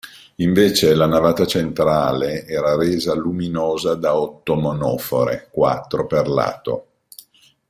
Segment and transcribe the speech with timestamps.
[0.37, 6.87] Invece la navata centrale era resa luminosa da otto monofore, quattro per lato.